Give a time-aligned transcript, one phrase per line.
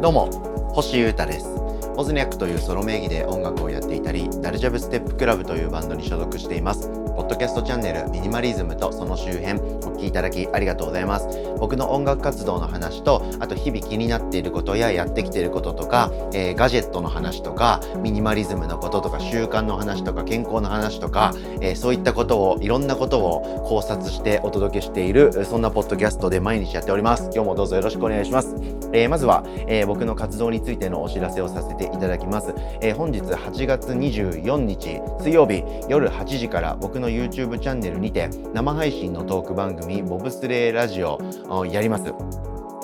[0.00, 0.30] どうも
[0.74, 1.48] 星優太です。
[1.96, 6.88] オズニャックというソロ名義で音楽をやっていたりダルジャブステップクラブというバンドに所属しています。
[7.18, 11.26] ポッドキャストチャンネルミニマリズムとその周辺お聞きいただきありがとうございます。
[11.58, 27.30] 僕の音楽活動の話とあと日々気になっていることややってきていることとか、えー、ガジェットの話とかミニマリズムのこととか習慣の話とか健康の話とか、えー、そういったことをいろんなことを考察してお届けしているそんなポッドキャストで毎日やっております。
[27.34, 28.54] 今日もどうぞよろしくお願いします、
[28.92, 41.18] えー、まずは、え僕の活動についてのお知らせをさせていただきます、え本日8月24日水曜日夜8時から僕の YouTube チャンネルにて生配信のトーク番組ボブスレーラジオ
[41.66, 42.12] やります。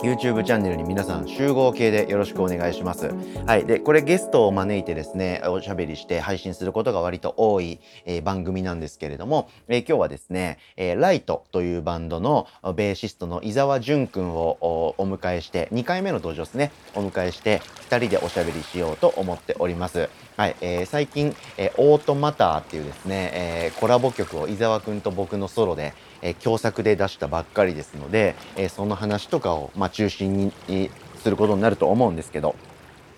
[0.04, 3.08] YouTube チャンネルに皆さん集合系でよろしくお願いします。
[3.46, 3.64] はい。
[3.64, 12.46] で、これゲストを招いてですね、おしゃべりして配信することが割と多い、えー、番組なんですけれども、えー、今日はですね、えー、ライトというバンドの
[12.76, 20.10] ベーシストの伊沢淳くんをお迎えして、2回目の登場ですね、お迎えして、2人でおしゃべりしようと思っております。
[20.36, 20.56] はい。
[20.62, 30.90] えー、最近、えー、オートマターっていうですね、えー、コラボ曲を伊沢くんと僕のソロで、えー、共作で出したばっかりですので、えー、その話とかを、まあ、中心に
[31.22, 32.56] することになると思うんですけど、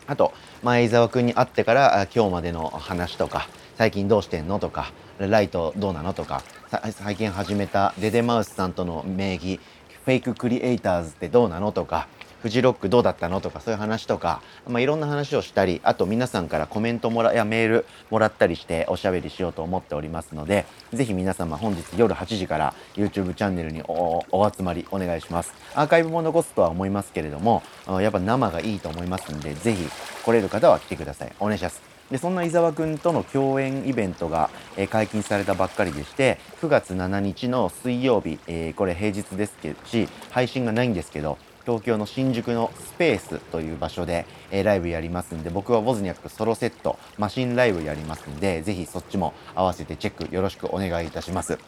[0.07, 6.43] あと、前伊沢くんに会ってから今日までの話とか、最近どうしてんのとか、ライトどうなのとか、
[6.91, 9.59] 最近始めたデデマウスさんとの名義、
[10.05, 12.09] フェイククリエイターズってどうなのとか、
[12.43, 25.55] フジロックどうだったのとかそういう話とか、まあ、いろんな話をしたりあと皆さんからコメントもらやメールもらったりしておしゃべりしようと思っておりますのでぜひ皆様本日夜8時から YouTube チャンネルにお集まりお願いします。
[25.75, 27.63] アーカイブも残すとは思いますけれども
[28.01, 29.89] やっぱ生がいいと思いますんでぜひ
[30.25, 31.33] 来れる方は来てください。
[31.41, 31.97] お願いします。
[32.11, 51.59] でそんな伊沢くんとの共演イベントが、えー、解禁されたばっかりでして9月7日の水曜日、えー、これ平日ですけどし配信がないんですけど東京の新宿のスペースという場所で、えー、ライブやりますんで、僕はボズニャックソロセット、マシンライブやりますんで、ぜひそっちも合わせてチェックよろしくお願いいたします。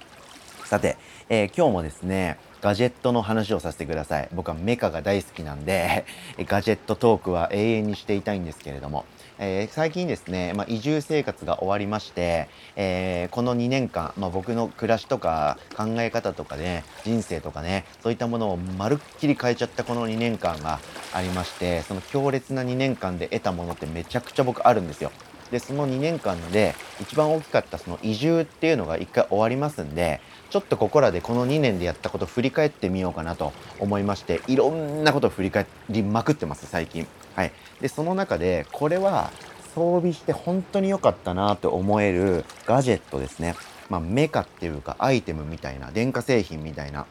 [0.65, 4.28] さて、えー、今日もですね、ガジェットの話をさせてください。
[4.33, 6.05] 僕はメカが大好きなんで、
[6.47, 9.05] ガジェットトークは永遠にしていたいんですけれども、
[9.41, 20.81] えー、最近ですね、まあ、移住生活が終わりまして、えー、この2年間、まあ、僕の暮らしとか考え方とかね、人生とかね、そういったものをまるっきり変えちゃったこの2年間が
[21.12, 25.12] ありまして、その強烈な2年間で得たものってめちゃくちゃ僕あるんですよ。
[25.50, 30.20] で、その2年間で一番大きかったその移住っていうのが一回終わりますんで、
[30.50, 37.06] ちょっとここらでこの2年でやったこと振り返ってみようかなと思いまして、いろんなことを振り返りまくってます、最近。
[37.34, 37.53] はい。
[37.81, 39.31] で、その中で、これは
[39.75, 43.54] 装備して本当に良かったなと思えるガジェットですね。
[43.88, 47.06] まあ、メカっていうかアイテムみたいな、電化製品みたいな、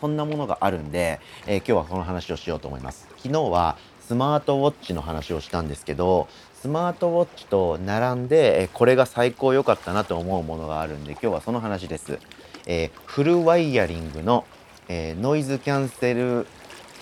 [0.00, 3.08] そんなものがあるんで、えー、今日はその話をしようと思います。
[3.16, 3.76] 昨日は
[4.08, 6.28] スマートウォッチの話をしたんですけど、
[6.62, 12.18] スマートウォッチと並んで、これが最高良かったなと思うものがあるんで、今日はその話です。
[12.64, 14.46] えー、フルワイヤリングの、
[14.88, 16.46] えー、ノイズキャンセル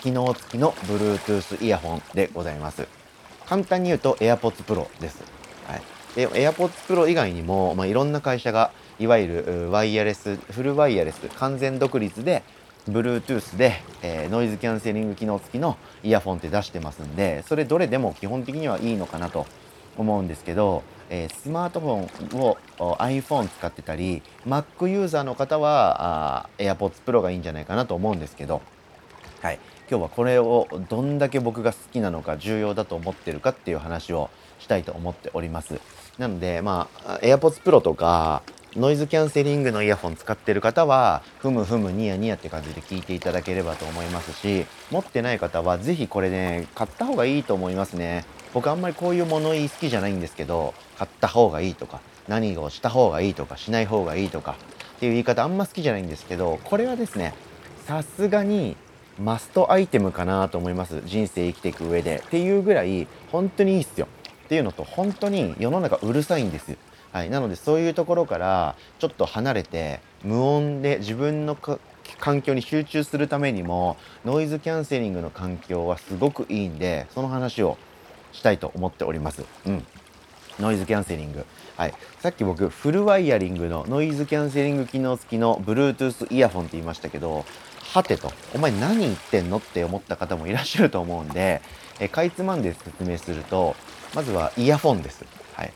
[0.03, 2.89] 機能付きの Bluetooth イヤホンでございます。
[3.47, 5.23] 簡単に言うと AirPods Pro です。
[5.69, 5.83] はい、
[6.17, 12.43] で AirPods Pro 以外にも、まあ、いろんな会社がいわゆるワイヤレス、フルワイヤレス、完全独立で
[12.89, 19.47] Bluetooth で、えー、ノイズキャンセリング機能付きのイヤフォンって出してますんで、それどれでも基本的にはいいのかなと
[19.99, 28.63] 思うんですけど、えー、スマートフォンを iPhone 使ってたり Mac ユーザーの方は AirPods Pro がいいんじゃないかなと思うんですけど、
[29.41, 29.59] はい、
[29.89, 35.81] 今日はこれをどんだけ僕が好きなのか重要だと思ってるかっていう話をしたいと思っております。
[36.19, 38.43] なのでまあ AirPods Pro とか
[38.75, 48.25] ノイズキャンセリングのイヤホン使ってる方はふむふむニヤニヤって感じで聞いていただければと思いますし持ってない方は是非これね買った方がいいと思いますね。
[48.53, 54.57] 僕あんまりこういう物言い好きじゃないんですけど買った方がいいとか何をした方がいいとかしない方がいいとか
[54.97, 57.35] っていう言い方あんま好きじゃないんですけどこれはですね
[57.87, 58.77] さすがに
[59.19, 61.01] マストアイテムかなと思います。
[61.07, 62.23] 人生生きていく上で。
[62.27, 64.09] っていうぐらい本当にいいっすよ。
[64.45, 66.77] っていうのと本当に世の中うるさいんですよ。
[67.17, 71.57] はい、なのでそういうところからちょっと離れて無音で自分の
[72.19, 73.97] 環境に集中するためにも
[74.27, 77.79] ノイズキャンセリングの環境はすごくいいんでその話を
[78.33, 79.47] したいと思っております。
[79.65, 79.87] うん。
[80.61, 81.47] ノイズキャンセリング。
[81.79, 81.95] はい。
[82.21, 87.47] さっき僕、フルワイヤリングのノイズキャンセリング機能付きの Bluetooth イヤホンって言いましたけど、
[87.95, 91.63] はてと、お前何言ってんのって思った方もいらっしゃると思うんで、
[91.99, 93.75] えかいつまんで説明すると、
[94.15, 95.25] まずはイヤフォンです。
[95.55, 95.73] はい。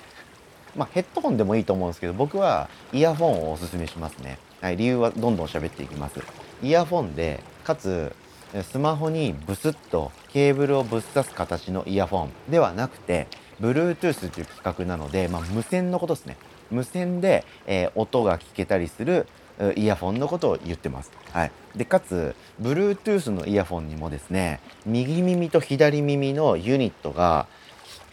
[0.77, 4.39] まあ、ヘッドホンでもいいと思うんですけど、僕はイヤフォンをおすすめしますね。
[4.61, 4.77] はい。
[4.77, 6.21] 理由はどんどん喋っていきます。
[6.63, 8.15] イヤフォンで、かつ、
[8.63, 13.29] スマホにブスッとケーブルをぶっ刺す形のイヤフォンではなくて
[13.61, 16.37] Bluetooth という企画なので、まあ、無線のことですね
[16.71, 19.29] 無線で、えー、音が聞けたりする
[19.77, 21.13] イヤフォンのことを言ってます。
[21.33, 27.47] はい、でかつ Bluetooth のイヤフォンにもですね右耳と左耳のユニットが、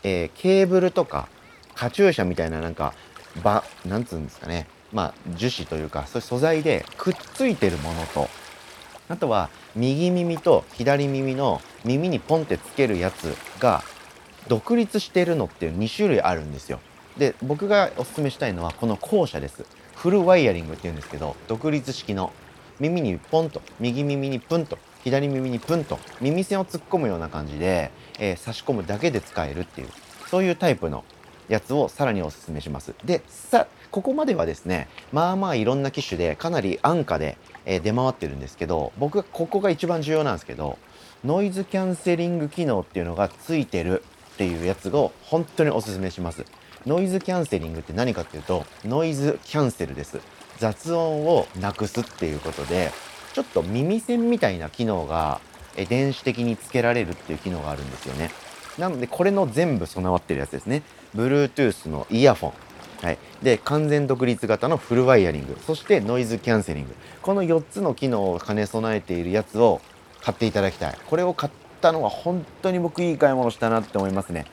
[0.03, 1.29] えー、ケーブルとか
[1.77, 2.93] カチューシャみたいななんか
[3.43, 8.27] ばなんつうんですかねまあ樹脂というかそういう素材でくっついてるものと
[9.09, 13.83] あとは右耳と左耳の耳にポンってつけるやつが
[14.47, 16.79] 独立してるのっていう2種類あるんですよ。
[17.17, 19.65] で僕がおすすめしたいのはこの後者です。
[19.95, 22.33] フルワイヤリングっていうんですけど独立式の
[22.79, 29.89] 耳にポンと右耳にプンと左耳にプンと耳栓を突っ込むような感じで、えー、差し込むだけで使えるっていう
[30.29, 31.03] そういうタイプの
[31.49, 32.93] やつをさらにおすすめします。
[33.05, 40.77] でさここまではですねまあまあいろんな機種でかなり安価で、え、出回ってるんですけど僕はここが一番重要なんですけど
[41.23, 44.03] ノイズキャンセリング機能っていうのがついてる
[44.33, 46.45] っていうやつを本当におすすめします。
[46.85, 50.19] ノイズキャンセリングって何かっていうとノイズキャンセルです
[50.57, 52.91] 雑音をなくすっていうことで
[53.33, 55.41] ちょっと耳栓みたいな機能が
[55.89, 58.31] 電子的につけられるっていう機能があるんですよね
[58.77, 60.83] なのでこれの全部備わってるやつですね。
[61.15, 62.53] Bluetooth のイヤフォン。
[63.01, 65.57] はい、で完全独立型のフルワイヤリング。
[65.65, 66.95] そしてノイズキャンセリング。
[67.21, 69.81] この4つの機能を兼ね備えているやつを
[70.21, 70.97] 買っていただきたい。
[71.05, 74.45] これを買ったのは本当に僕いい買い物したなって思いますね。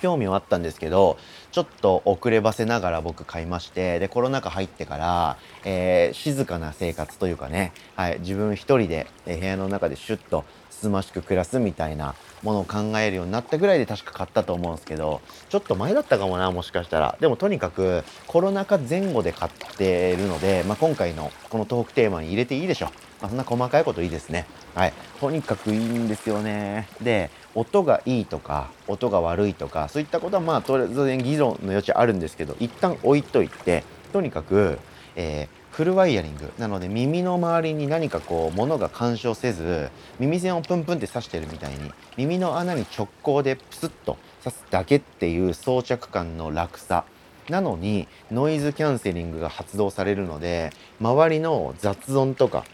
[0.00, 1.18] 興味はあったんですけど
[1.50, 17.16] ちょっと遅ればせながら僕買いましてでコロナ禍入ってから、えー、静かな生活というかね、はい、自分一人で、え部屋の中でシュッとつつましく暮らすみたいなものを考えるようになったぐらいで確か買ったと思うんですけどちょっと前だったかもなもしかしたら。
[17.20, 22.90] でもとにかくコロナ禍前後で買ってるので、まあ、今回のこのトークテーマに入れていいでしょ
[23.20, 24.46] まあ、そんな細かいこといいですね。
[24.74, 24.92] はい。
[25.20, 26.88] とにかくいいんですよね。
[27.02, 34.78] で、音がいいとか、音が悪いとか、そういったことはまあ当然議論の余地あるんですけど、一旦置いといて、とにかく、
[35.16, 47.04] えー、フルワイヤリングなので耳の周りに何かこう物が干渉せず耳栓をプンプンって刺してるみたいに耳の穴に直行でプスッと刺すだけっていう装着感の楽さ
[47.48, 52.64] なのにノイズキャンセリングが発動されるので周りの雑音とか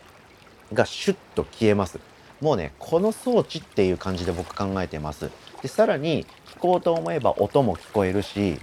[0.73, 1.99] がシュッと消えます。
[2.41, 5.31] もうねこの装置っていう感じで僕考えてます。
[5.63, 6.25] でさらに
[6.55, 8.59] 聞こうと思えば音も聞こえるし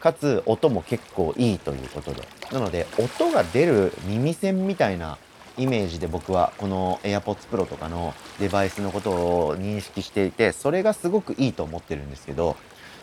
[0.00, 2.22] かつ音も結構いいということで。
[2.52, 5.18] なので音が出る耳栓みたいな
[5.58, 12.56] イメージで僕はこの AirPods Pro とかのデバイスのことを認識していてそれがすごくいいと思ってるんですけど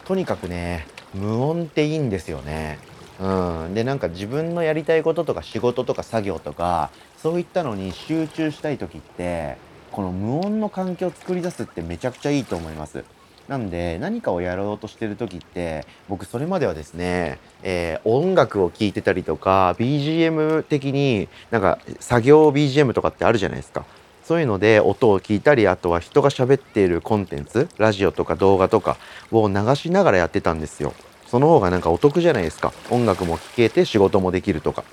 [0.05, 2.77] とにかくね無音っていいんですよね。
[3.19, 9.57] うん、でなんか自分のやりたいこととか仕事とか作業とかそういったのに集中したい時って
[9.91, 13.03] この無音の環境を作り出すってめちゃくちゃいいと思います。
[13.47, 23.85] なんで何かをやろうとしてる時って僕それまではですね、えー、音楽を聴いてたりとか BGM 的になんか作業 BGM とかってあるじゃないですか。
[24.23, 28.95] そういうので音を聞いたりあとは人が喋っているコンテンツラジオとか動画とか
[29.31, 30.93] を流しながらやってたんですよ。
[31.33, 32.71] その方がなんかお得じゃないですか。
[32.91, 34.83] 音楽も聴けて仕事もできるとか。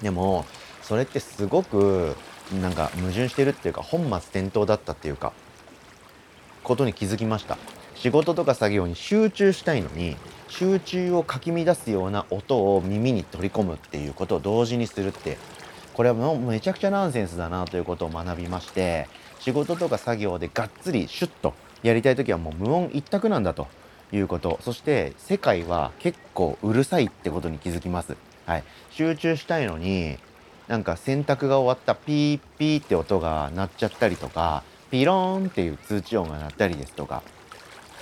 [0.00, 0.44] でも
[0.82, 2.16] それってすごく
[2.60, 5.32] なんか矛盾してるっていうか本末転倒だったっていうか
[6.64, 7.58] ことに気づきました。
[7.94, 10.16] 仕事とか作業に集中したいのに
[10.48, 15.38] 集中をかき乱すような音を耳に取り込むっていうことを同時にするって
[15.94, 19.06] これはもうめちゃくちゃナンセンスだなということを学びまして
[19.38, 23.68] 仕事とか作業でがっつりシュッとやりたい時はもう無音一択なんだと。
[24.12, 24.58] いうこと。
[24.62, 28.16] そして世界は結構うるさいってことに気づきます、
[28.46, 30.18] はい、集中したいのに
[30.68, 37.22] なんか洗濯が終わったピーピーって音が鳴っちゃったりとかピローンっていう通知音が鳴ったりですとか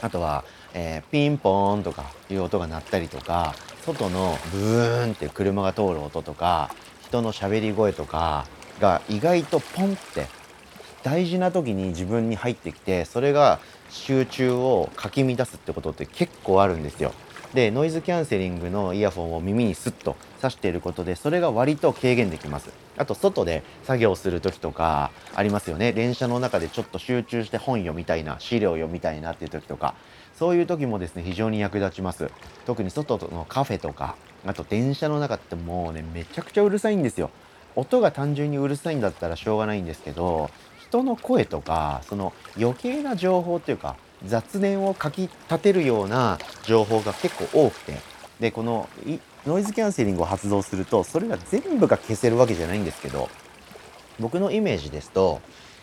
[0.03, 6.71] あとは、えー、ピンポーンとかいう音が鳴ったりとか外のブーンって車が通る音とか
[7.03, 8.47] 人の喋り声とか
[8.81, 10.27] が意外とポンって
[11.03, 17.13] 大事な時に自分に入ってきてそれが集中をかき乱すってことって結構あるんですよ。
[17.55, 22.71] でノイズキャンセリングのイヤフォンを耳にスッと挿していることでそれが割と軽減できます。
[22.97, 25.93] あと外で作業する時とかありますよね。
[25.93, 29.95] 電車の中でちょっと集中して本読みたいな資料読みたいなっていう時とか
[30.39, 32.31] そういう時もですね非常に役立ちます。
[32.67, 34.15] 特に外のカフェとか
[34.47, 37.31] あと電車の中ってもうねめちゃくちゃうるさいんですよ。
[37.75, 40.51] 音が単純にうるさいんだったらしょうがないんですけど
[40.91, 47.97] 人の声とかその余計な情報っていうか雑念をかきたてるような情報が結構多くて
[48.39, 48.89] でこの
[49.47, 53.31] ノイズキャンセリングを発動するとそれが全部が消せるわけじゃないんですけど
[54.19, 55.41] 僕のイメージですと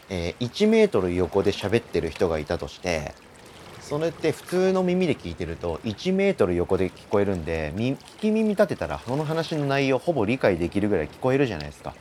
[0.09, 3.13] えー、1メートル横で喋ってる人がいたとして
[3.81, 11.93] それって普通の耳で聞いてると1メートル横で聞こえるんで聞き耳立てたらその話の内容ほぼ理解できるぐらい聞こえるじゃないですか。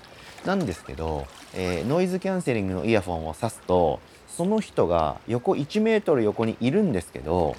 [0.47, 7.57] なんですけど、えー、ノイズキャンセリングのイヤフォンを挿すとその人が横1メートル横にいるんですけど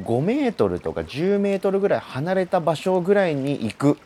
[0.00, 3.98] 5メートルとか10メートルぐらい離れた場所ぐらいに行く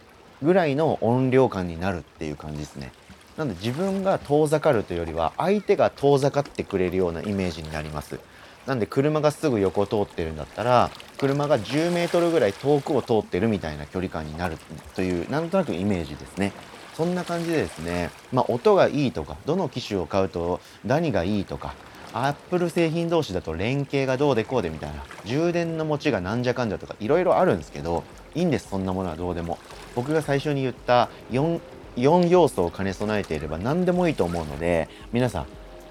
[0.43, 2.93] ぐらいの音量感になるっていう感じですね。
[3.37, 8.19] なんで自分が遠ざかるというよりは相手が遠ざかってくれるようなイメージになります。
[8.67, 14.59] なんで車がすぐ横通ってるんだったら車が10メートルぐらい遠くを通ってるみたいな距離感になる
[14.97, 16.53] というなんとなくイメージですね。
[16.97, 21.75] そんな感じでですね、まあ、音がいいとかどの機種を買うと何がいいとか
[22.15, 28.69] アップル製品同士だと連携がどうでこうでみたいな充電の持ちがなんじゃかんじゃとかいろいろあるんですけどいいんです。
[28.69, 29.59] そんなものはどうでも。
[29.95, 31.61] 僕が最初に言った 4,
[31.97, 35.47] 4要素を兼ね備えていれば何でもいいと思うので皆さん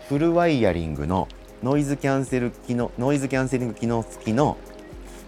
[0.08, 1.28] フルワイヤリングの
[1.64, 4.58] ノイズキャンセル機能ノイズキャンセリング機能付きの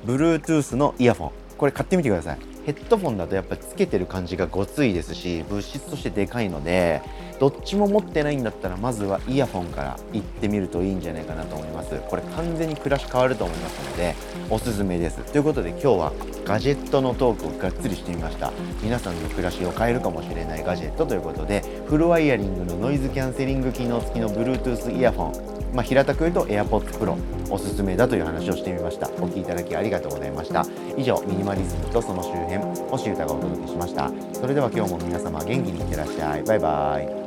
[0.06, 1.32] Bluetooth のイヤフォン。
[1.58, 2.57] これ買ってみてください。
[2.68, 7.02] ヘッドフォンだとやっぱつけてる感じがごついですし物質としてでかいので
[7.40, 11.98] どっちも持ってないんだったらまずはイヤホンから行ってみるといいんじゃないかなと思います。
[12.10, 14.16] これ完全に暮らし変わると思いますので
[14.50, 15.22] おすすめです。
[15.32, 18.52] ということで今日はガジェットのトークをがっつりしてみました。
[18.84, 27.18] 皆さんの暮らしを変えるかもしれないガジェットということでフルワイヤリングのノイズキャンセリング機能付きの Bluetooth イヤホンまあ、平たく言うと AirPods Pro
[27.50, 29.10] おすすめだという話をしてみました。
[29.22, 30.66] お聴きいただきありがとうございました。
[30.98, 32.57] 以上ミニマリズムとその周辺
[32.90, 34.12] 星歌がお届けしました。
[34.34, 36.44] それでは今日も皆様元気にいってらっしゃい。
[36.44, 37.27] バイバイ。